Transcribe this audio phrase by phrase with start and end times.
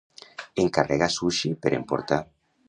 [0.63, 2.21] Encarregar sushi per emportar.